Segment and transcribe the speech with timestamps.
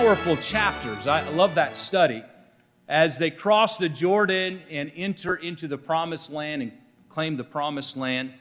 [0.00, 1.06] powerful chapters.
[1.06, 2.24] I love that study.
[2.88, 6.72] As they cross the Jordan and enter into the promised land and
[7.10, 8.32] claim the promised land,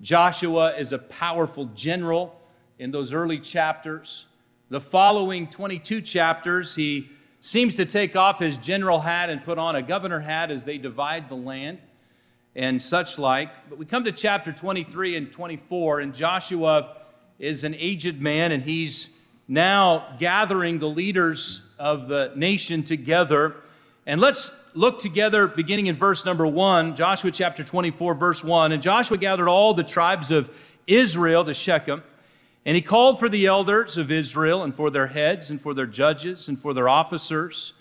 [0.00, 2.40] Joshua is a powerful general
[2.78, 4.26] in those early chapters.
[4.68, 9.74] The following 22 chapters, he seems to take off his general hat and put on
[9.74, 11.78] a governor hat as they divide the land
[12.54, 13.50] and such like.
[13.68, 16.98] But we come to chapter 23 and 24, and Joshua
[17.40, 19.16] is an aged man and he's
[19.50, 23.56] now gathering the leaders of the nation together.
[24.06, 28.70] And let's look together beginning in verse number one, Joshua chapter 24, verse 1.
[28.70, 30.48] And Joshua gathered all the tribes of
[30.86, 32.04] Israel to Shechem.
[32.64, 35.86] And he called for the elders of Israel and for their heads and for their
[35.86, 37.72] judges and for their officers.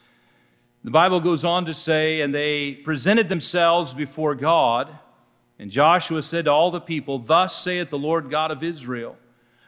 [0.83, 4.89] The Bible goes on to say, and they presented themselves before God.
[5.59, 9.17] And Joshua said to all the people, Thus saith the Lord God of Israel.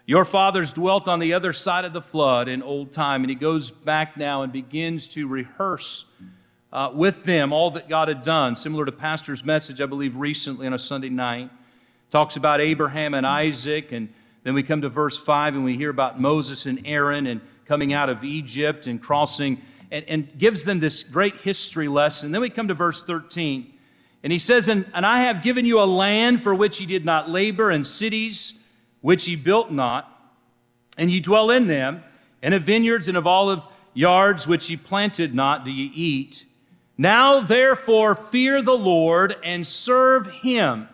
[0.06, 3.22] Your fathers dwelt on the other side of the flood in old time.
[3.22, 6.06] And he goes back now and begins to rehearse
[6.74, 10.66] uh, with them all that God had done, similar to Pastor's message, I believe, recently
[10.66, 11.52] on a Sunday night.
[12.10, 13.92] Talks about Abraham and Isaac.
[13.92, 14.10] And
[14.44, 17.94] then we come to verse 5 and we hear about Moses and Aaron and coming
[17.94, 22.32] out of Egypt and crossing, and, and gives them this great history lesson.
[22.32, 23.72] Then we come to verse 13.
[24.24, 27.06] And he says, and, and I have given you a land for which ye did
[27.06, 28.54] not labor, and cities
[29.02, 30.08] which ye built not,
[30.98, 32.04] and ye dwell in them,
[32.42, 36.46] and of vineyards and of olive yards which ye planted not do ye eat.
[36.98, 40.88] Now therefore fear the Lord and serve him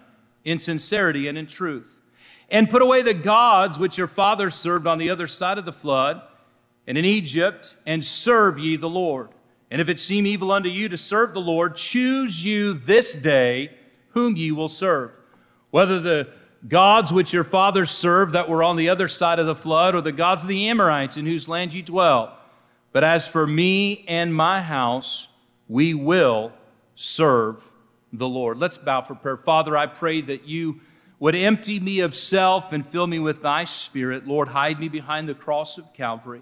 [0.44, 2.02] in sincerity and in truth.
[2.50, 5.74] And put away the gods which your fathers served on the other side of the
[5.74, 6.22] flood
[6.88, 9.28] and in Egypt, and serve ye the Lord.
[9.70, 13.72] And if it seem evil unto you to serve the Lord, choose you this day
[14.12, 15.12] whom ye will serve.
[15.70, 16.30] Whether the
[16.68, 20.02] gods which your fathers served that were on the other side of the flood, or
[20.02, 22.38] the gods of the Amorites in whose land ye dwell.
[22.92, 25.28] But as for me and my house,
[25.68, 26.54] we will
[26.96, 27.64] serve
[28.12, 28.58] the Lord.
[28.58, 29.38] Let's bow for prayer.
[29.38, 30.82] Father, I pray that you
[31.20, 34.28] would empty me of self and fill me with thy spirit.
[34.28, 36.42] Lord, hide me behind the cross of Calvary.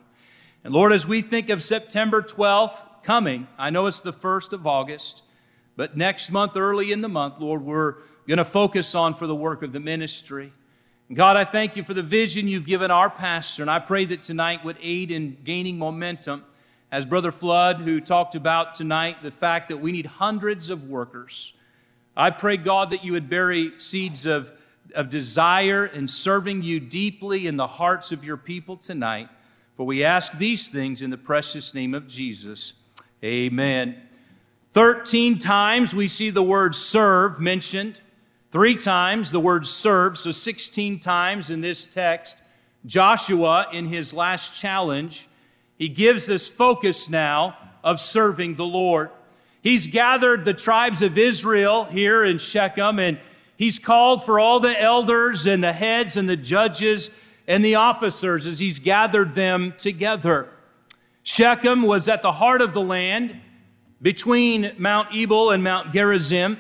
[0.64, 4.68] And Lord, as we think of September 12th coming, I know it's the 1st of
[4.68, 5.24] August,
[5.75, 7.96] but next month, early in the month, Lord, we're
[8.28, 10.52] going to focus on for the work of the ministry.
[11.13, 14.24] God, I thank you for the vision you've given our pastor, and I pray that
[14.24, 16.44] tonight would aid in gaining momentum.
[16.91, 21.53] As Brother Flood, who talked about tonight, the fact that we need hundreds of workers.
[22.18, 24.52] I pray, God, that you would bury seeds of,
[24.96, 29.30] of desire in serving you deeply in the hearts of your people tonight.
[29.75, 32.74] For we ask these things in the precious name of Jesus.
[33.24, 34.02] Amen.
[34.72, 38.00] 13 times we see the word serve mentioned.
[38.56, 42.38] Three times the word serve, so 16 times in this text.
[42.86, 45.28] Joshua, in his last challenge,
[45.78, 49.10] he gives this focus now of serving the Lord.
[49.62, 53.20] He's gathered the tribes of Israel here in Shechem, and
[53.58, 57.12] he's called for all the elders and the heads and the judges
[57.50, 60.48] and the officers as he's gathered them together.
[61.24, 63.36] Shechem was at the heart of the land
[64.02, 66.58] between Mount Ebal and Mount Gerizim.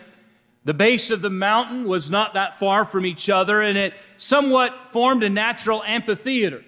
[0.65, 4.87] The base of the mountain was not that far from each other, and it somewhat
[4.91, 6.65] formed a natural amphitheater.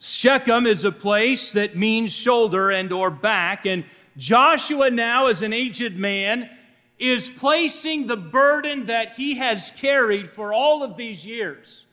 [0.00, 3.84] Shechem is a place that means shoulder and or back, and
[4.16, 6.50] Joshua now as an aged man
[6.98, 11.86] is placing the burden that he has carried for all of these years.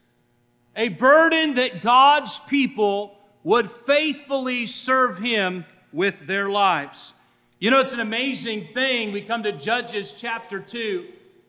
[0.76, 7.14] A burden that God's people would faithfully serve him with their lives.
[7.58, 9.14] You know, it's an amazing thing.
[9.14, 11.06] We come to Judges chapter 2,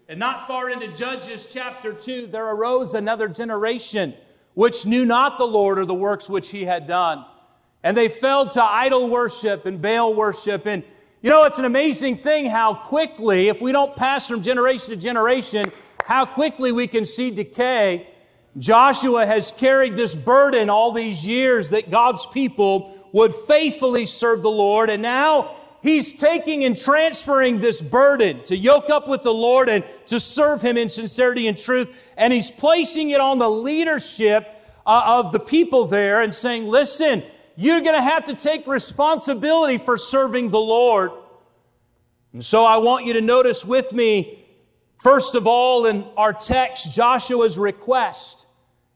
[0.08, 4.14] and not far into Judges chapter 2, there arose another generation
[4.54, 7.24] which knew not the Lord or the works which he had done.
[7.82, 10.64] And they fell to idol worship and Baal worship.
[10.64, 10.84] And
[11.22, 14.96] you know, it's an amazing thing how quickly, if we don't pass from generation to
[14.96, 15.72] generation,
[16.04, 18.08] how quickly we can see decay.
[18.56, 24.48] Joshua has carried this burden all these years that God's people would faithfully serve the
[24.48, 24.88] Lord.
[24.88, 25.56] And now
[25.86, 30.60] He's taking and transferring this burden to yoke up with the Lord and to serve
[30.60, 31.96] Him in sincerity and truth.
[32.16, 34.52] And He's placing it on the leadership
[34.84, 37.22] uh, of the people there and saying, listen,
[37.54, 41.12] you're going to have to take responsibility for serving the Lord.
[42.32, 44.44] And so I want you to notice with me,
[44.96, 48.46] first of all, in our text, Joshua's request.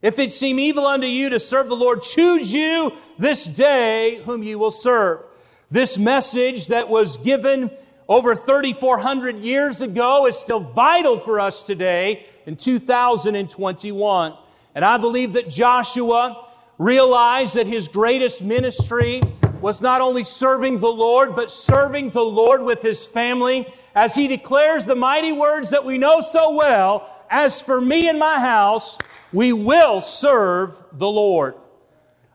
[0.02, 4.42] If it seem evil unto you to serve the Lord, choose you this day whom
[4.42, 5.24] you will serve.
[5.72, 7.70] This message that was given
[8.08, 14.34] over 3,400 years ago is still vital for us today in 2021.
[14.74, 16.44] And I believe that Joshua
[16.76, 19.22] realized that his greatest ministry
[19.60, 24.26] was not only serving the Lord, but serving the Lord with his family as he
[24.26, 28.98] declares the mighty words that we know so well As for me and my house,
[29.32, 31.54] we will serve the Lord.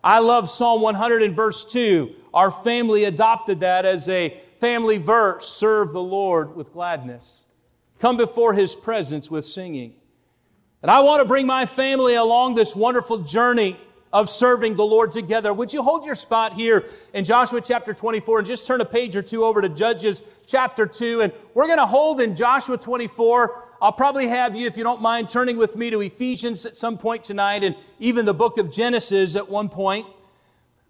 [0.01, 2.15] I love Psalm 100 and verse 2.
[2.35, 7.43] Our family adopted that as a family verse serve the Lord with gladness,
[7.99, 9.95] come before his presence with singing.
[10.81, 13.79] And I want to bring my family along this wonderful journey
[14.11, 15.53] of serving the Lord together.
[15.53, 19.15] Would you hold your spot here in Joshua chapter 24 and just turn a page
[19.15, 21.21] or two over to Judges chapter 2?
[21.21, 23.63] And we're going to hold in Joshua 24.
[23.81, 26.97] I'll probably have you, if you don't mind, turning with me to Ephesians at some
[26.97, 30.05] point tonight and even the book of Genesis at one point.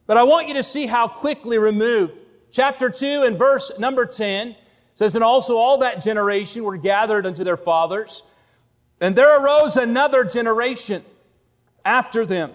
[0.08, 2.14] But I want you to see how quickly removed.
[2.52, 4.56] Chapter 2 and verse number 10
[4.94, 8.24] says, And also all that generation were gathered unto their fathers
[9.02, 11.04] and there arose another generation
[11.84, 12.54] after them,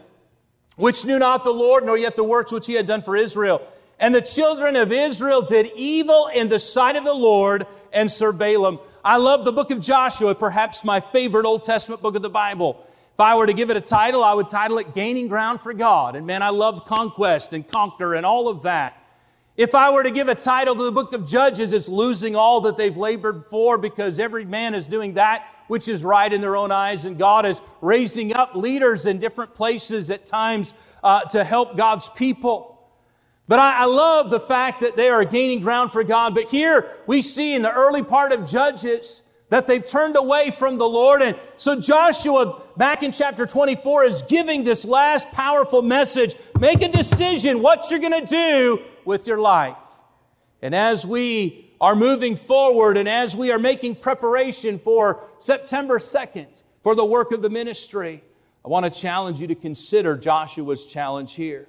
[0.76, 3.62] which knew not the Lord, nor yet the works which he had done for Israel.
[3.98, 8.40] And the children of Israel did evil in the sight of the Lord and served
[8.40, 8.80] Baalim.
[9.04, 12.86] I love the book of Joshua, perhaps my favorite Old Testament book of the Bible.
[13.20, 15.74] If I were to give it a title, I would title it Gaining Ground for
[15.74, 16.16] God.
[16.16, 18.96] And man, I love conquest and conquer and all of that.
[19.58, 22.62] If I were to give a title to the book of Judges, it's losing all
[22.62, 26.56] that they've labored for because every man is doing that which is right in their
[26.56, 30.72] own eyes, and God is raising up leaders in different places at times
[31.04, 32.88] uh, to help God's people.
[33.48, 36.34] But I, I love the fact that they are gaining ground for God.
[36.34, 39.20] But here we see in the early part of Judges
[39.50, 41.20] that they've turned away from the Lord.
[41.22, 46.34] And so Joshua, back in chapter 24, is giving this last powerful message.
[46.58, 49.76] Make a decision what you're going to do with your life.
[50.62, 56.46] And as we are moving forward and as we are making preparation for September 2nd
[56.82, 58.22] for the work of the ministry,
[58.64, 61.66] I want to challenge you to consider Joshua's challenge here.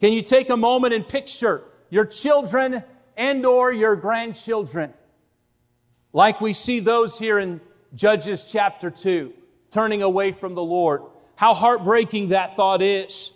[0.00, 2.84] Can you take a moment and picture your children
[3.16, 4.94] and or your grandchildren
[6.12, 7.60] like we see those here in
[7.94, 9.32] Judges chapter 2
[9.70, 11.02] turning away from the Lord.
[11.36, 13.32] How heartbreaking that thought is.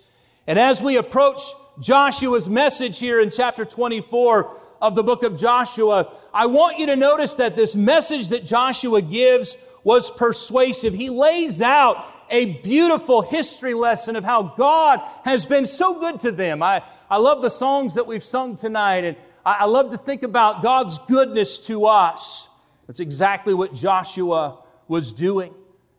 [0.46, 1.40] And as we approach
[1.80, 6.96] Joshua's message here in chapter 24, of the book of Joshua, I want you to
[6.96, 10.92] notice that this message that Joshua gives was persuasive.
[10.92, 16.32] He lays out a beautiful history lesson of how God has been so good to
[16.32, 16.64] them.
[16.64, 19.16] I, I love the songs that we've sung tonight, and
[19.46, 22.48] I, I love to think about God's goodness to us.
[22.86, 25.54] That's exactly what Joshua was doing.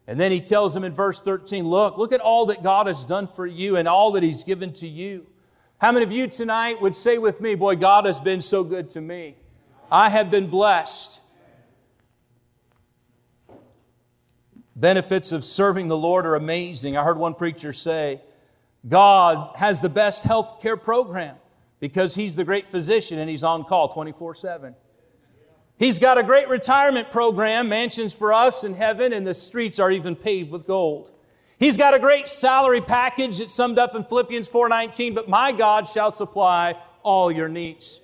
[0.07, 3.05] And then he tells them in verse 13, look, look at all that God has
[3.05, 5.25] done for you and all that he's given to you.
[5.77, 8.89] How many of you tonight would say with me, Boy, God has been so good
[8.91, 9.35] to me?
[9.91, 11.21] I have been blessed.
[14.75, 16.97] Benefits of serving the Lord are amazing.
[16.97, 18.21] I heard one preacher say,
[18.87, 21.35] God has the best health care program
[21.79, 24.75] because He's the great physician and He's on call 24 7.
[25.77, 29.91] He's got a great retirement program, mansions for us in heaven, and the streets are
[29.91, 31.11] even paved with gold.
[31.59, 35.87] He's got a great salary package that's summed up in Philippians 4:19, but my God
[35.87, 38.01] shall supply all your needs.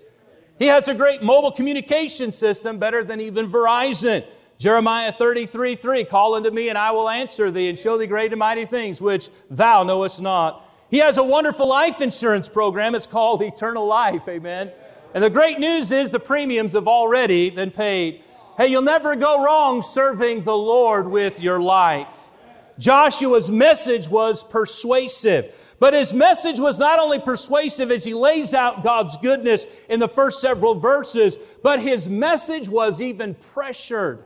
[0.57, 4.25] He has a great mobile communication system, better than even Verizon.
[4.57, 8.33] Jeremiah 33, 3, call unto me and I will answer thee and show thee great
[8.33, 10.65] and mighty things which thou knowest not.
[10.91, 12.93] He has a wonderful life insurance program.
[12.93, 14.27] It's called Eternal Life.
[14.27, 14.71] Amen.
[15.13, 18.23] And the great news is the premiums have already been paid.
[18.57, 22.29] Hey, you'll never go wrong serving the Lord with your life.
[22.77, 25.55] Joshua's message was persuasive.
[25.79, 30.09] But his message was not only persuasive as he lays out God's goodness in the
[30.09, 34.25] first several verses, but his message was even pressured.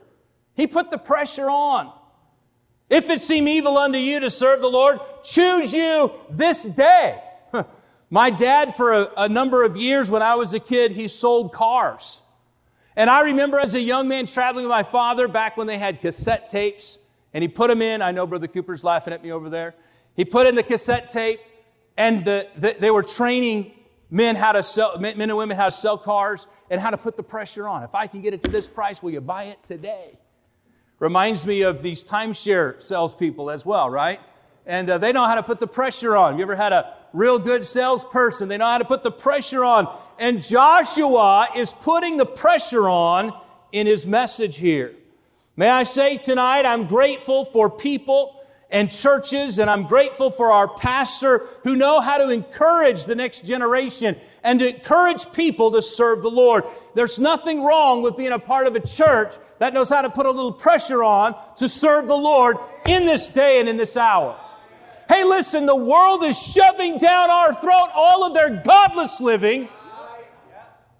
[0.54, 1.92] He put the pressure on.
[2.90, 7.20] If it seem evil unto you to serve the Lord, choose you this day.
[8.14, 11.52] My dad, for a, a, number of years when I was a kid, he sold
[11.52, 12.22] cars.
[12.94, 16.00] And I remember as a young man traveling with my father back when they had
[16.00, 18.02] cassette tapes and he put them in.
[18.02, 19.74] I know Brother Cooper's laughing at me over there.
[20.14, 21.40] He put in the cassette tape,
[21.96, 23.72] and the, the, they were training
[24.12, 27.16] men how to sell, men and women how to sell cars and how to put
[27.16, 27.82] the pressure on.
[27.82, 30.20] If I can get it to this price, will you buy it today?
[31.00, 34.20] Reminds me of these timeshare salespeople as well, right?
[34.66, 36.38] and uh, they know how to put the pressure on.
[36.38, 38.48] You ever had a real good salesperson?
[38.48, 39.90] They know how to put the pressure on.
[40.18, 43.32] And Joshua is putting the pressure on
[43.72, 44.94] in his message here.
[45.56, 48.40] May I say tonight, I'm grateful for people
[48.70, 53.46] and churches, and I'm grateful for our pastor who know how to encourage the next
[53.46, 56.64] generation and to encourage people to serve the Lord.
[56.94, 60.26] There's nothing wrong with being a part of a church that knows how to put
[60.26, 64.40] a little pressure on to serve the Lord in this day and in this hour.
[65.08, 69.68] Hey, listen, the world is shoving down our throat all of their godless living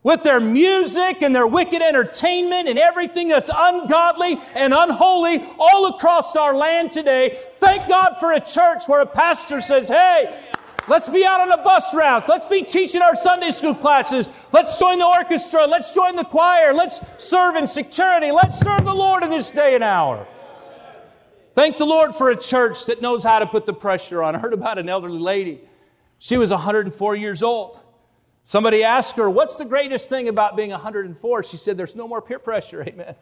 [0.03, 6.37] with their music and their wicked entertainment and everything that's ungodly and unholy all across
[6.37, 7.39] our land today.
[7.55, 10.41] Thank God for a church where a pastor says, hey,
[10.87, 12.29] Let's be out on the bus routes.
[12.29, 14.29] Let's be teaching our Sunday school classes.
[14.53, 15.67] Let's join the orchestra.
[15.67, 16.75] Let's join the choir.
[16.75, 18.31] Let's serve in security.
[18.31, 20.27] Let's serve the Lord in this day and hour.
[21.55, 24.35] Thank the Lord for a church that knows how to put the pressure on.
[24.35, 25.61] I heard about an elderly lady.
[26.19, 27.81] She was 104 years old.
[28.43, 31.43] Somebody asked her, What's the greatest thing about being 104?
[31.45, 32.83] She said, There's no more peer pressure.
[32.89, 33.15] Amen.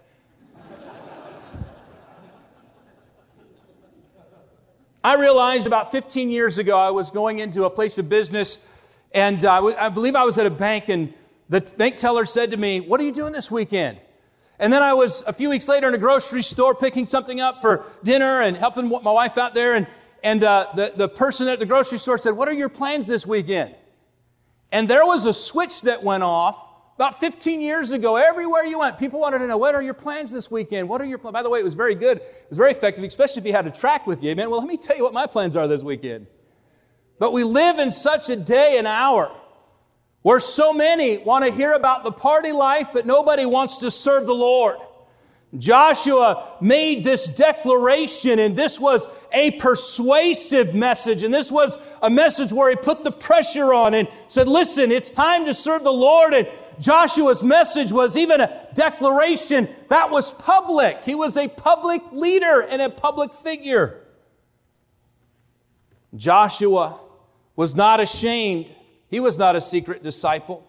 [5.05, 8.67] I realized about 15 years ago I was going into a place of business,
[9.13, 11.13] and uh, I believe I was at a bank, and
[11.49, 13.99] the bank teller said to me, What are you doing this weekend?
[14.63, 17.61] And then I was a few weeks later in a grocery store picking something up
[17.61, 19.75] for dinner and helping my wife out there.
[19.75, 19.89] And,
[20.23, 23.27] and uh, the, the person at the grocery store said, What are your plans this
[23.27, 23.75] weekend?
[24.71, 26.65] And there was a switch that went off
[26.95, 28.15] about 15 years ago.
[28.15, 30.89] Everywhere you went, people wanted to know, what are your plans this weekend?
[30.89, 31.33] What are your plans?
[31.33, 32.19] By the way, it was very good.
[32.19, 34.31] It was very effective, especially if you had a track with you.
[34.31, 34.49] Amen.
[34.49, 36.29] Well, let me tell you what my plans are this weekend.
[37.19, 39.37] But we live in such a day and hour
[40.23, 44.27] where so many want to hear about the party life, but nobody wants to serve
[44.27, 44.77] the Lord.
[45.59, 51.23] Joshua made this declaration, and this was a persuasive message.
[51.23, 55.11] And this was a message where he put the pressure on and said, Listen, it's
[55.11, 56.33] time to serve the Lord.
[56.33, 56.49] And
[56.81, 61.05] Joshua's message was even a declaration that was public.
[61.05, 64.01] He was a public leader and a public figure.
[66.17, 66.99] Joshua
[67.57, 68.71] was not ashamed,
[69.13, 70.67] he was not a secret disciple.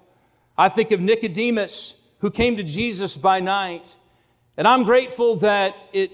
[0.57, 3.95] I think of Nicodemus, who came to Jesus by night.
[4.57, 6.11] And I'm grateful that it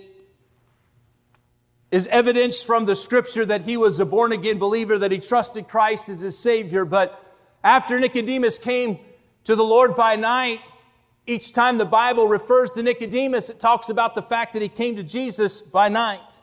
[1.89, 5.67] is evidence from the scripture that he was a born again believer, that he trusted
[5.67, 6.85] Christ as his Savior.
[6.85, 7.19] But
[7.63, 8.99] after Nicodemus came
[9.45, 10.61] to the Lord by night,
[11.25, 14.95] each time the Bible refers to Nicodemus, it talks about the fact that he came
[14.97, 16.39] to Jesus by night.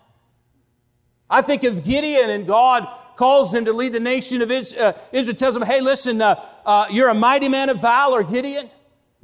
[1.31, 4.89] I think of Gideon and God calls him to lead the nation of Israel.
[4.89, 8.71] Uh, Israel tells him, hey, listen, uh, uh, you're a mighty man of valor, Gideon.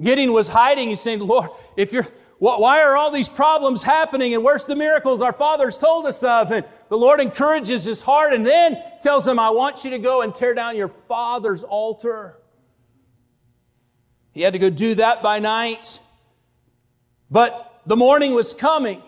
[0.01, 0.89] Gideon was hiding.
[0.89, 2.07] He's saying, Lord, if you're,
[2.39, 4.35] why are all these problems happening?
[4.35, 6.51] And where's the miracles our fathers told us of?
[6.51, 10.23] And the Lord encourages his heart and then tells him, I want you to go
[10.23, 12.39] and tear down your father's altar.
[14.33, 16.01] He had to go do that by night.
[17.31, 19.03] But the morning was coming.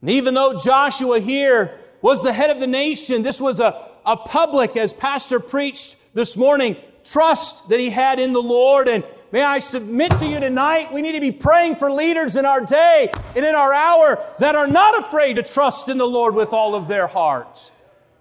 [0.00, 4.16] And even though Joshua here was the head of the nation, this was a, a
[4.16, 9.42] public, as Pastor preached this morning, trust that he had in the Lord and May
[9.42, 13.10] I submit to you tonight, we need to be praying for leaders in our day
[13.34, 16.74] and in our hour that are not afraid to trust in the Lord with all
[16.74, 17.72] of their heart.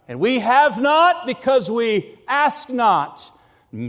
[0.07, 3.29] And we have not because we ask not.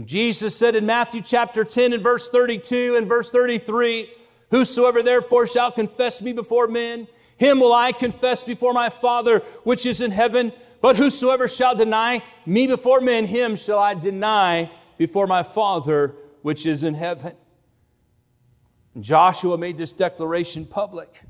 [0.03, 4.09] Jesus said in Matthew chapter 10 and verse 32 and verse 33,
[4.51, 7.07] Whosoever therefore shall confess me before men,
[7.43, 10.53] him will I confess before my Father which is in heaven.
[10.81, 16.65] But whosoever shall deny me before men, him shall I deny before my Father which
[16.65, 17.33] is in heaven.
[18.99, 21.23] Joshua made this declaration public.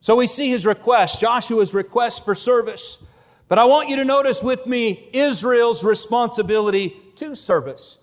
[0.00, 3.04] So we see his request, Joshua's request for service.
[3.48, 7.98] But I want you to notice with me Israel's responsibility to service.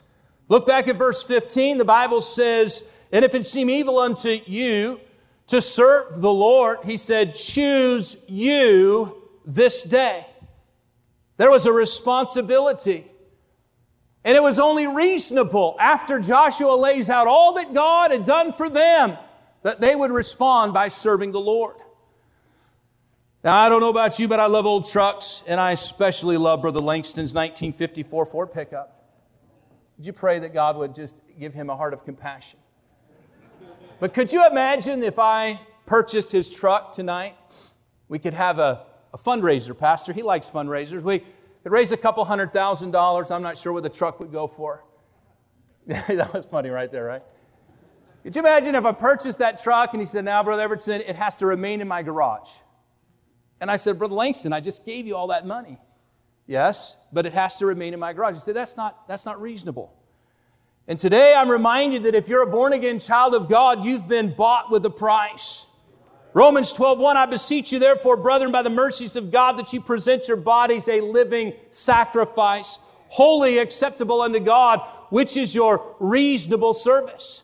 [0.48, 1.78] Look back at verse 15.
[1.78, 5.00] The Bible says, And if it seem evil unto you
[5.54, 10.26] to serve the Lord, he said, Choose you this day.
[11.38, 13.06] There was a responsibility.
[14.26, 18.68] And it was only reasonable after Joshua lays out all that God had done for
[18.68, 19.16] them
[19.62, 21.76] that they would respond by serving the Lord.
[23.44, 26.62] Now, I don't know about you, but I love old trucks, and I especially love
[26.62, 29.06] Brother Langston's 1954 Ford pickup.
[29.98, 32.60] Would you pray that God would just give him a heart of compassion?
[34.04, 37.38] But could you imagine if I purchased his truck tonight?
[38.10, 40.12] We could have a, a fundraiser, Pastor.
[40.12, 41.04] He likes fundraisers.
[41.04, 43.32] We, could raise a couple hundred thousand dollars.
[43.32, 44.84] I'm not sure what the truck would go for.
[45.88, 47.22] that was funny right there, right?
[48.24, 51.16] Could you imagine if I purchased that truck and he said, Now, Brother Everton, it
[51.16, 52.50] has to remain in my garage?
[53.62, 55.80] And I said, Brother Langston, I just gave you all that money.
[56.46, 58.34] Yes, but it has to remain in my garage.
[58.34, 59.94] He said, That's not, that's not reasonable.
[60.88, 64.34] And today I'm reminded that if you're a born again child of God, you've been
[64.34, 65.68] bought with a price.
[66.34, 70.28] Romans 12:1 I beseech you therefore brethren by the mercies of God that you present
[70.28, 77.44] your bodies a living sacrifice holy acceptable unto God which is your reasonable service.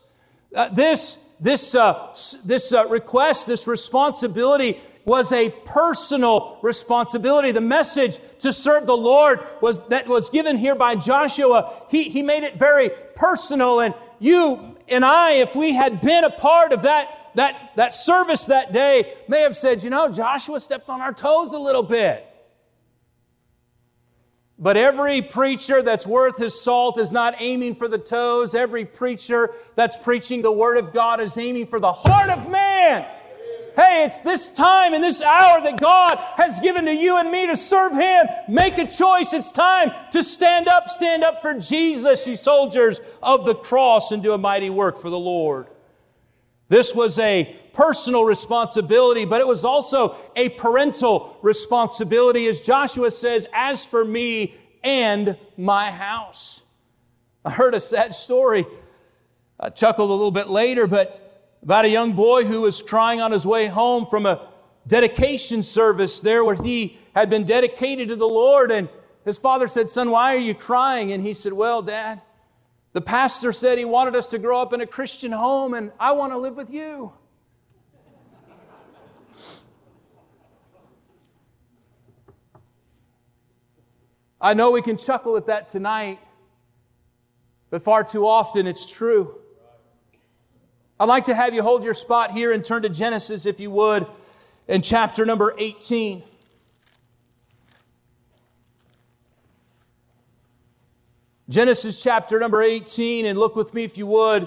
[0.54, 2.08] Uh, this this uh,
[2.44, 7.52] this uh, request this responsibility was a personal responsibility.
[7.52, 11.72] The message to serve the Lord was that was given here by Joshua.
[11.88, 12.90] He, he made it very
[13.20, 13.80] personal.
[13.80, 18.46] And you and I, if we had been a part of that, that, that service
[18.46, 22.26] that day, may have said, you know, Joshua stepped on our toes a little bit.
[24.58, 28.54] But every preacher that's worth his salt is not aiming for the toes.
[28.54, 33.06] Every preacher that's preaching the Word of God is aiming for the heart of man.
[33.76, 37.46] Hey, it's this time and this hour that God has given to you and me
[37.46, 38.26] to serve Him.
[38.48, 39.32] Make a choice.
[39.32, 44.22] It's time to stand up, stand up for Jesus, you soldiers of the cross, and
[44.22, 45.66] do a mighty work for the Lord.
[46.68, 52.46] This was a personal responsibility, but it was also a parental responsibility.
[52.46, 56.62] As Joshua says, as for me and my house.
[57.44, 58.66] I heard a sad story.
[59.58, 61.19] I chuckled a little bit later, but
[61.62, 64.48] about a young boy who was crying on his way home from a
[64.86, 68.70] dedication service there where he had been dedicated to the Lord.
[68.70, 68.88] And
[69.24, 71.12] his father said, Son, why are you crying?
[71.12, 72.22] And he said, Well, Dad,
[72.92, 76.12] the pastor said he wanted us to grow up in a Christian home, and I
[76.12, 77.12] want to live with you.
[84.40, 86.18] I know we can chuckle at that tonight,
[87.68, 89.38] but far too often it's true.
[91.00, 93.70] I'd like to have you hold your spot here and turn to Genesis, if you
[93.70, 94.06] would,
[94.68, 96.22] in chapter number 18.
[101.48, 104.46] Genesis chapter number 18, and look with me, if you would,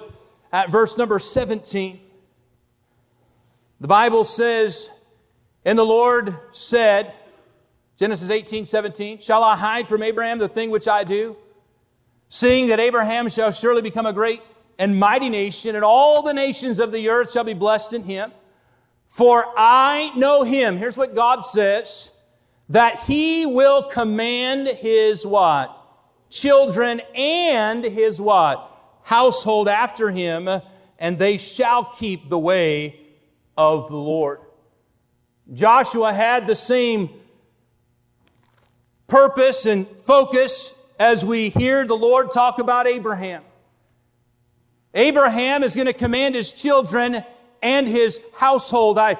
[0.52, 2.00] at verse number 17.
[3.82, 4.92] The Bible says,
[5.66, 7.16] And the Lord said,
[7.98, 11.36] Genesis 18, 17, Shall I hide from Abraham the thing which I do?
[12.30, 14.44] Seeing that Abraham shall surely become a great
[14.80, 18.32] and mighty nation, and all the nations of the earth shall be blessed in him.
[19.06, 20.78] For I know him.
[20.78, 22.12] Here's what God says
[22.70, 25.80] that he will command his what?
[26.30, 28.70] Children and his what?
[29.04, 30.50] Household after him,
[30.98, 33.00] and they shall keep the way
[33.58, 34.40] of the Lord.
[35.54, 37.10] Joshua had the same
[39.08, 43.44] purpose and focus as we hear the Lord talk about Abraham.
[44.94, 47.24] Abraham is going to command his children
[47.62, 49.00] and his household.
[49.00, 49.18] I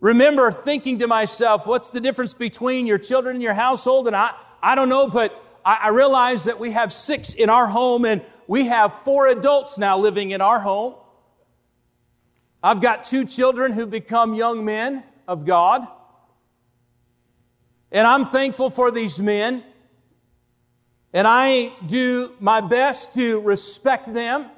[0.00, 4.06] remember thinking to myself, what's the difference between your children and your household?
[4.08, 7.68] And I, I don't know, but I, I realize that we have six in our
[7.68, 10.94] home and we have four adults now living in our home.
[12.62, 15.86] I've got two children who've become young men of God.
[17.92, 19.62] And I'm thankful for these men.
[21.12, 24.50] And I do my best to respect them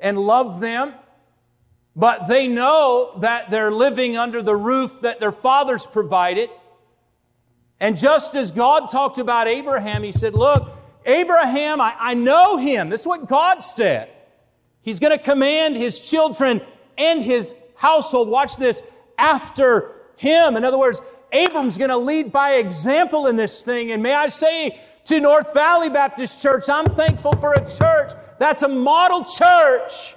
[0.00, 0.94] and love them,
[1.96, 6.50] but they know that they're living under the roof that their fathers provided.
[7.78, 12.90] And just as God talked about Abraham, he said, Look, Abraham, I, I know him.
[12.90, 14.10] This is what God said.
[14.82, 16.60] He's going to command his children
[16.96, 18.82] and his household, watch this,
[19.18, 20.56] after him.
[20.56, 21.00] In other words,
[21.32, 23.92] Abram's going to lead by example in this thing.
[23.92, 28.62] And may I say to North Valley Baptist Church, I'm thankful for a church that's
[28.62, 30.14] a model church.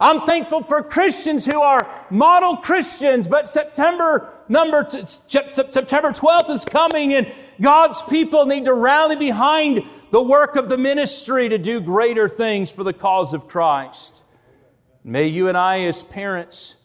[0.00, 7.12] I'm thankful for Christians who are model Christians, but September number September 12th is coming
[7.12, 7.30] and
[7.60, 12.72] God's people need to rally behind the work of the ministry to do greater things
[12.72, 14.24] for the cause of Christ.
[15.04, 16.76] May you and I as parents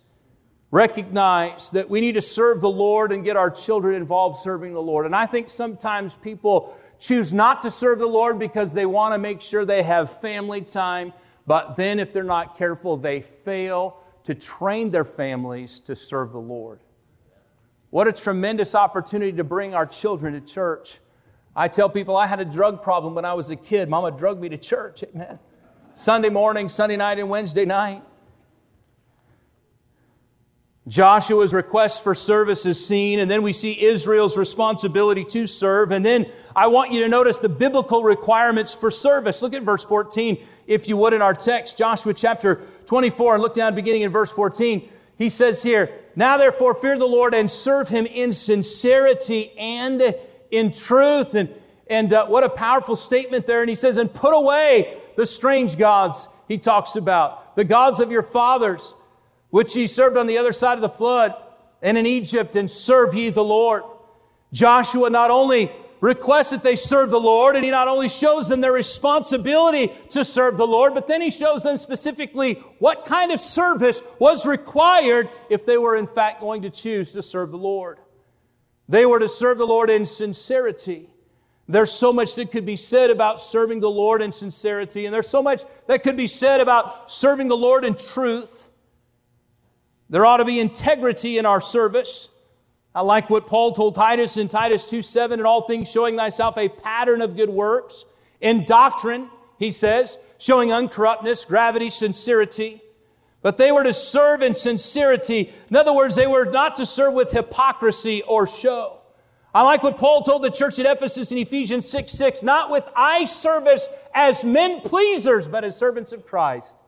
[0.71, 4.81] recognize that we need to serve the Lord and get our children involved serving the
[4.81, 5.05] Lord.
[5.05, 9.17] And I think sometimes people choose not to serve the Lord because they want to
[9.17, 11.13] make sure they have family time,
[11.47, 16.39] but then if they're not careful, they fail to train their families to serve the
[16.39, 16.81] Lord.
[17.89, 20.99] What a tremendous opportunity to bring our children to church.
[21.55, 23.89] I tell people I had a drug problem when I was a kid.
[23.89, 25.39] Mama drugged me to church, amen.
[25.95, 28.03] Sunday morning, Sunday night, and Wednesday night.
[30.89, 35.91] Joshua's request for service is seen, and then we see Israel's responsibility to serve.
[35.91, 36.25] And then
[36.55, 39.43] I want you to notice the biblical requirements for service.
[39.43, 43.53] Look at verse 14, if you would, in our text, Joshua chapter 24, and look
[43.53, 44.89] down beginning in verse 14.
[45.15, 50.15] He says here, Now therefore fear the Lord and serve him in sincerity and
[50.49, 51.35] in truth.
[51.35, 51.49] And,
[51.87, 53.61] and uh, what a powerful statement there.
[53.61, 58.09] And he says, and put away the strange gods he talks about, the gods of
[58.09, 58.95] your fathers,
[59.49, 61.35] which ye served on the other side of the flood
[61.81, 63.83] and in Egypt, and serve ye the Lord.
[64.51, 68.61] Joshua not only requests that they serve the Lord, and he not only shows them
[68.61, 73.39] their responsibility to serve the Lord, but then he shows them specifically what kind of
[73.39, 77.99] service was required if they were in fact going to choose to serve the Lord.
[78.87, 81.09] They were to serve the Lord in sincerity.
[81.67, 85.29] There's so much that could be said about serving the Lord in sincerity, and there's
[85.29, 88.68] so much that could be said about serving the Lord in truth.
[90.09, 92.29] There ought to be integrity in our service.
[92.95, 96.57] I like what Paul told Titus in Titus 2 7, in all things showing thyself
[96.57, 98.05] a pattern of good works.
[98.41, 102.81] In doctrine, he says, showing uncorruptness, gravity, sincerity.
[103.41, 105.53] But they were to serve in sincerity.
[105.69, 108.97] In other words, they were not to serve with hypocrisy or show.
[109.53, 112.87] I like what Paul told the church at Ephesus in Ephesians 6 6, not with
[112.95, 116.81] eye service as men pleasers, but as servants of Christ,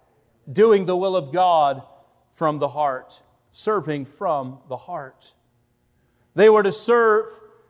[0.52, 1.84] doing the will of God
[2.32, 5.34] from the heart, serving from the heart.
[6.36, 7.26] They were to serve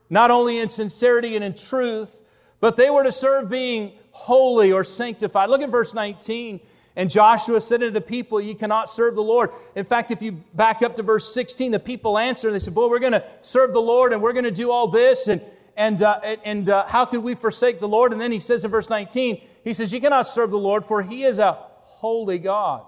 [0.10, 2.22] not only in sincerity and in truth,
[2.60, 5.50] but they were to serve being holy or sanctified.
[5.50, 6.60] Look at verse 19.
[6.96, 9.52] And Joshua said unto the people, Ye cannot serve the Lord.
[9.76, 12.76] In fact, if you back up to verse 16, the people answer and they said,
[12.76, 15.28] Boy, we're going to serve the Lord and we're going to do all this.
[15.28, 15.42] And,
[15.78, 18.12] and, uh, and uh, how could we forsake the Lord?
[18.12, 21.02] And then he says in verse 19, He says, You cannot serve the Lord, for
[21.02, 22.84] He is a holy God.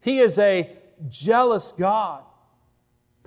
[0.00, 0.76] He is a
[1.08, 2.22] jealous God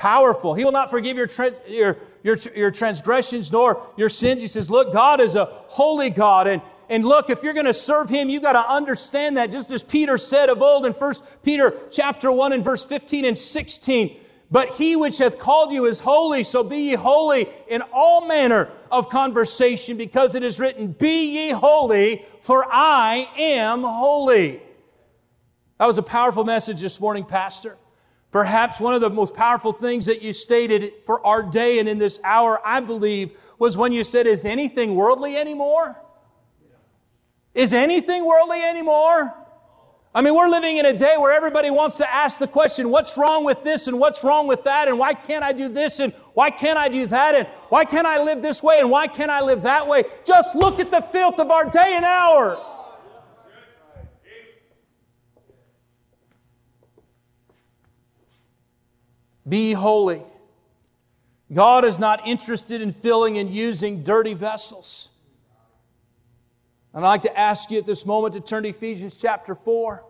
[0.02, 0.56] powerful.
[0.56, 1.28] He will not forgive your,
[1.68, 4.42] your, your, your transgressions nor your sins.
[4.42, 6.48] He says, look, God is a holy God.
[6.48, 9.70] And, and look, if you're going to serve Him, you got to understand that just
[9.70, 14.18] as Peter said of old in 1 Peter chapter 1 and verse 15 and 16.
[14.50, 18.70] But he which hath called you is holy, so be ye holy in all manner
[18.92, 24.62] of conversation, because it is written, Be ye holy, for I am holy.
[25.82, 27.76] That was a powerful message this morning, Pastor.
[28.32, 31.98] Perhaps one of the most powerful things that you stated for our day and in
[31.98, 36.00] this hour, I believe, was when you said, Is anything worldly anymore?
[37.56, 39.34] Is anything worldly anymore?
[40.13, 43.17] I mean, we're living in a day where everybody wants to ask the question, what's
[43.17, 46.13] wrong with this and what's wrong with that and why can't I do this and
[46.36, 49.32] why can't I do that and why can't I live this way and why can't
[49.32, 50.04] I live that way?
[50.26, 52.71] Just look at the filth of our day and hour.
[59.52, 60.22] Be holy.
[61.52, 65.10] God is not interested in filling and using dirty vessels.
[66.94, 70.06] And I'd like to ask you at this moment to turn to Ephesians chapter 4.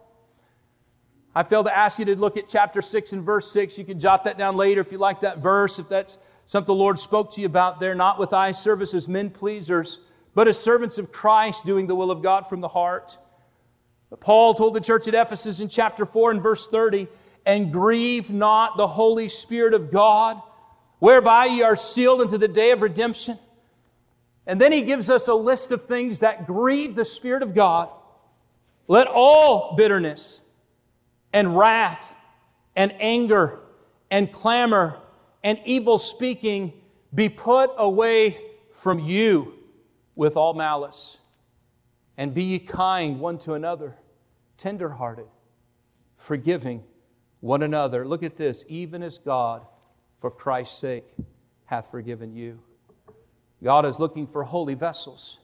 [1.33, 3.79] I failed to ask you to look at chapter 6 and verse 6.
[3.79, 6.79] You can jot that down later if you like that verse, if that's something the
[6.79, 10.01] Lord spoke to you about there, not with eye service as men pleasers,
[10.35, 13.17] but as servants of Christ doing the will of God from the heart.
[14.19, 17.07] Paul told the church at Ephesus in chapter 4 and verse 30
[17.45, 20.41] and grieve not the Holy Spirit of God,
[20.99, 23.37] whereby ye are sealed unto the day of redemption.
[24.45, 27.89] And then he gives us a list of things that grieve the Spirit of God.
[28.87, 30.41] Let all bitterness
[31.33, 32.15] and wrath
[32.75, 33.59] and anger
[34.09, 34.99] and clamor
[35.43, 36.73] and evil speaking
[37.13, 38.37] be put away
[38.71, 39.53] from you
[40.15, 41.17] with all malice.
[42.17, 43.95] And be ye kind one to another,
[44.57, 45.27] tenderhearted,
[46.17, 46.83] forgiving
[47.41, 48.07] one another.
[48.07, 49.65] Look at this, even as God,
[50.19, 51.05] for Christ's sake,
[51.65, 52.59] hath forgiven you.
[53.63, 55.39] God is looking for holy vessels.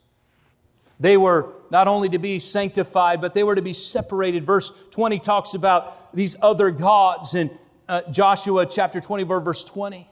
[0.99, 4.43] They were not only to be sanctified, but they were to be separated.
[4.43, 7.51] Verse 20 talks about these other gods in
[7.87, 10.09] uh, Joshua chapter 20, verse 20.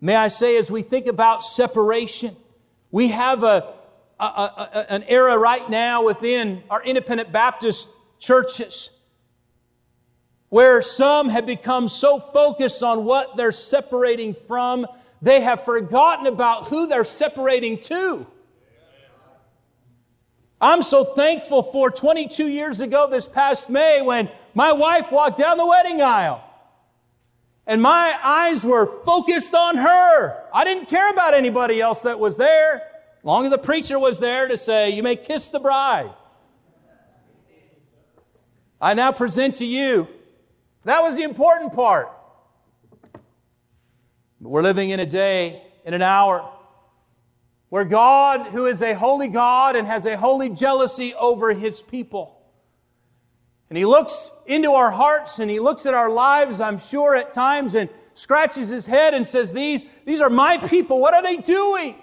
[0.00, 2.36] May I say, as we think about separation,
[2.90, 3.74] we have a,
[4.18, 8.90] a, a, an era right now within our independent Baptist churches
[10.52, 14.86] where some have become so focused on what they're separating from,
[15.22, 18.26] they have forgotten about who they're separating to.
[20.60, 25.56] I'm so thankful for 22 years ago this past May when my wife walked down
[25.56, 26.44] the wedding aisle.
[27.66, 30.44] And my eyes were focused on her.
[30.52, 32.82] I didn't care about anybody else that was there,
[33.22, 36.10] long as the preacher was there to say, You may kiss the bride.
[38.82, 40.08] I now present to you
[40.84, 42.10] that was the important part.
[44.40, 46.50] We're living in a day, in an hour,
[47.68, 52.42] where God, who is a holy God and has a holy jealousy over his people,
[53.72, 57.32] and he looks into our hearts and he looks at our lives, I'm sure, at
[57.32, 61.00] times, and scratches his head and says, These, these are my people.
[61.00, 61.94] What are they doing?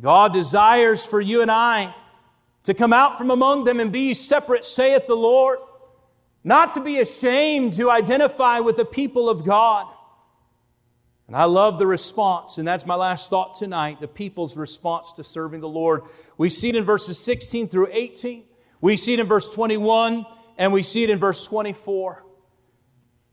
[0.00, 1.94] God desires for you and I
[2.64, 5.58] to come out from among them and be separate, saith the Lord.
[6.44, 9.86] Not to be ashamed to identify with the people of God.
[11.28, 15.24] And I love the response, and that's my last thought tonight the people's response to
[15.24, 16.02] serving the Lord.
[16.36, 18.44] We see it in verses 16 through 18,
[18.80, 20.26] we see it in verse 21,
[20.58, 22.24] and we see it in verse 24.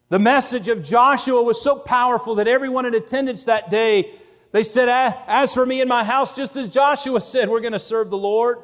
[0.10, 4.13] The message of Joshua was so powerful that everyone in attendance that day,
[4.52, 4.88] they said,
[5.28, 8.17] As for me and my house, just as Joshua said, we're going to serve the
[8.17, 8.60] Lord.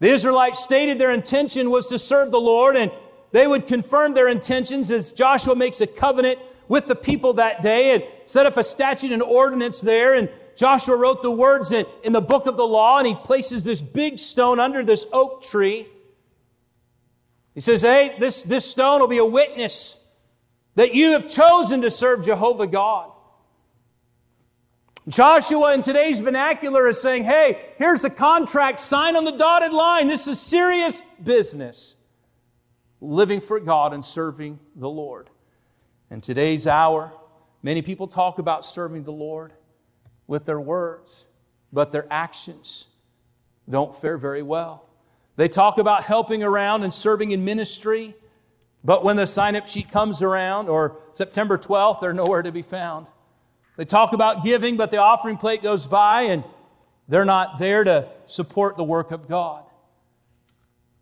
[0.00, 2.90] The Israelites stated their intention was to serve the Lord, and
[3.32, 6.38] they would confirm their intentions as Joshua makes a covenant
[6.68, 10.14] with the people that day and set up a statute and ordinance there.
[10.14, 13.64] And Joshua wrote the words in, in the book of the law, and he places
[13.64, 15.86] this big stone under this oak tree.
[17.54, 20.08] He says, Hey, this, this stone will be a witness
[20.74, 23.10] that you have chosen to serve Jehovah God.
[25.08, 30.08] Joshua in today's vernacular is saying, Hey, here's a contract, sign on the dotted line.
[30.08, 31.96] This is serious business
[33.00, 35.30] living for God and serving the Lord.
[36.10, 37.12] In today's hour,
[37.62, 39.52] many people talk about serving the Lord
[40.26, 41.26] with their words,
[41.72, 42.88] but their actions
[43.68, 44.88] don't fare very well.
[45.36, 48.14] They talk about helping around and serving in ministry,
[48.84, 52.62] but when the sign up sheet comes around, or September 12th, they're nowhere to be
[52.62, 53.06] found.
[53.76, 56.44] They talk about giving, but the offering plate goes by and
[57.08, 59.64] they're not there to support the work of God.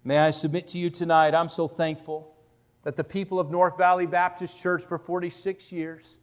[0.09, 2.35] May I submit to you tonight, I'm so thankful
[2.83, 6.17] that the people of North Valley Baptist Church for 46 years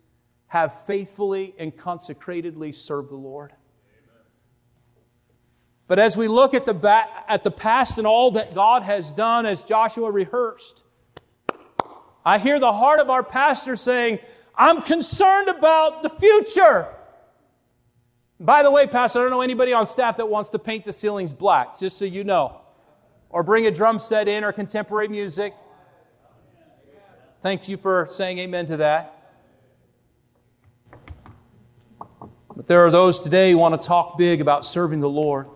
[0.47, 3.53] have faithfully and consecratedly served the Lord.
[5.85, 9.11] But as we look at the, ba- at the past and all that God has
[9.11, 10.83] done, as Joshua rehearsed,
[12.25, 14.17] I hear the heart of our pastor saying,
[14.55, 16.87] I'm concerned about the future.
[18.39, 20.93] By the way, Pastor, I don't know anybody on staff that wants to paint the
[20.93, 22.61] ceilings black, just so you know
[23.35, 25.53] or bring a drum set in or contemporary music.
[27.41, 29.11] Thank you for saying amen to that.
[32.55, 35.49] But there are those today who want to talk big about serving the Lord,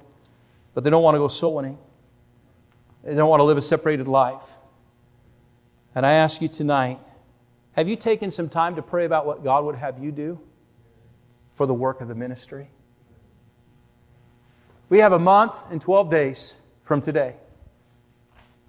[0.73, 1.77] but they don't want to go soul winning.
[3.01, 4.57] They don't want to live a separated life.
[5.95, 6.99] And I ask you tonight
[7.71, 10.41] have you taken some time to pray about what God would have you do
[11.53, 12.71] for the work of the ministry?
[14.89, 17.35] We have a month and 12 days from today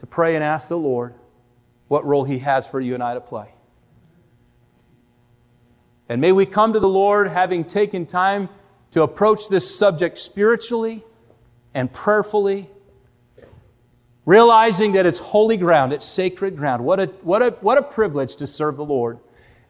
[0.00, 1.14] to pray and ask the Lord
[1.88, 3.52] what role He has for you and I to play.
[6.08, 8.48] And may we come to the Lord having taken time
[8.90, 11.04] to approach this subject spiritually
[11.72, 12.68] and prayerfully,
[14.24, 16.84] realizing that it's holy ground, it's sacred ground.
[16.84, 19.20] What a, what a, what a privilege to serve the Lord,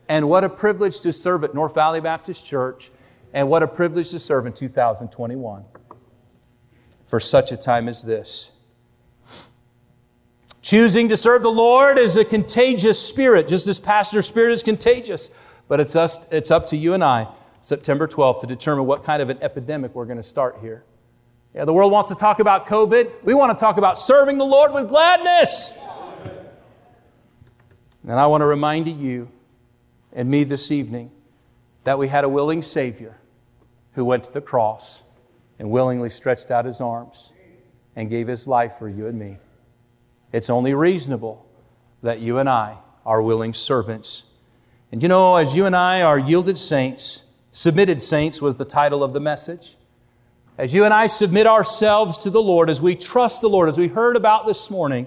[0.09, 2.91] and what a privilege to serve at North Valley Baptist Church,
[3.35, 5.65] and what a privilege to serve in 2021
[7.05, 8.53] for such a time as this.
[10.63, 15.31] Choosing to serve the Lord is a contagious spirit, just as pastor spirit is contagious.
[15.69, 17.29] But it's, us, it's up to you and I,
[17.61, 20.85] September 12th, to determine what kind of an epidemic we're going to start here.
[21.55, 23.25] Yeah, the world wants to talk about COVID.
[23.25, 25.77] We want to talk about serving the Lord with gladness.
[28.07, 29.29] And I want to remind you
[30.13, 31.11] and me this evening
[31.85, 33.19] that we had a willing Savior
[33.93, 35.03] who went to the cross
[35.59, 37.33] and willingly stretched out his arms
[37.97, 39.39] and gave his life for you and me.
[40.33, 41.47] It's only reasonable
[42.03, 44.25] that you and I are willing servants.
[44.93, 49.03] And you know, as you and I are yielded saints, submitted saints was the title
[49.03, 49.77] of the message.
[50.59, 53.79] As you and I submit ourselves to the Lord, as we trust the Lord, as
[53.79, 55.07] we heard about this morning,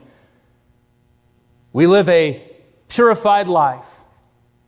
[1.72, 2.44] we live a
[2.88, 4.00] purified life.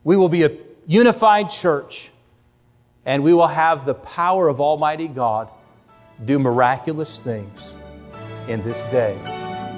[0.04, 0.52] We will be a
[0.86, 2.12] unified church,
[3.06, 5.50] and we will have the power of Almighty God
[6.24, 7.76] do miraculous things
[8.48, 9.45] in this day